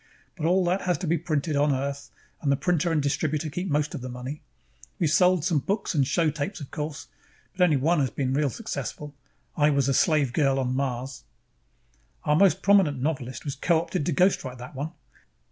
[0.35, 2.09] But all that has to be printed on Earth,
[2.41, 4.41] and the printer and distributor keep most of the money.
[4.97, 7.05] We've sold some books and show tapes, of course,
[7.55, 9.13] but only one has been really successful
[9.55, 11.23] I Was a Slave Girl on Mars.
[12.23, 14.91] "Our most prominent novelist was co opted to ghostwrite that one.